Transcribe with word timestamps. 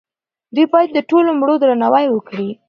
دوی 0.55 0.65
باید 0.73 0.89
د 0.93 0.99
ټولو 1.09 1.29
مړو 1.39 1.55
درناوی 1.63 2.07
وکړي. 2.09 2.49